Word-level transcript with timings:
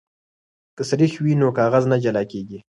که 0.75 0.83
سريښ 0.89 1.13
وي 1.23 1.33
نو 1.41 1.47
کاغذ 1.59 1.83
نه 1.91 1.97
جلا 2.03 2.23
کیږي. 2.31 2.59